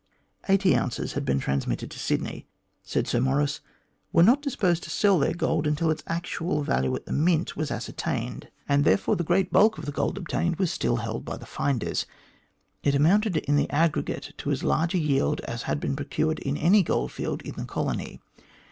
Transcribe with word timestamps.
Eighty 0.49 0.75
ounces 0.75 1.13
had 1.13 1.25
been 1.25 1.39
transmitted 1.39 1.91
to 1.91 1.99
Sydney, 1.99 2.23
but 2.23 2.31
the 2.31 2.33
diggers, 2.33 2.91
said 2.91 3.07
Sir 3.07 3.19
Maurice, 3.21 3.59
were 4.11 4.23
not 4.23 4.41
disposed 4.41 4.81
to 4.81 4.89
sell 4.89 5.19
their 5.19 5.35
gold 5.35 5.67
until 5.67 5.91
its 5.91 6.01
actual 6.07 6.63
value 6.63 6.95
at 6.95 7.05
the 7.05 7.11
Mint 7.11 7.55
was 7.55 7.69
ascertained, 7.69 8.49
and 8.67 8.83
therefore 8.83 9.15
the 9.15 9.23
great 9.23 9.53
102 9.53 9.85
THE 9.85 9.91
GLADSTONE 9.91 9.93
COLONY 9.93 10.13
bulk 10.15 10.17
of 10.17 10.17
the 10.17 10.17
gold 10.17 10.17
obtained 10.57 10.59
was 10.59 10.73
still 10.73 10.95
held 11.05 11.23
by 11.23 11.37
the 11.37 11.45
finders. 11.45 12.07
It 12.81 12.95
amounted 12.95 13.37
in 13.37 13.57
the 13.57 13.69
aggregate 13.69 14.33
to 14.37 14.49
as 14.49 14.63
large 14.63 14.95
a 14.95 14.97
yield 14.97 15.39
as 15.41 15.61
had 15.69 15.79
been 15.79 15.95
procured 15.95 16.39
in 16.39 16.57
any 16.57 16.81
goldfield 16.81 17.43
in 17.43 17.53
the 17.53 17.65
colony. 17.65 18.19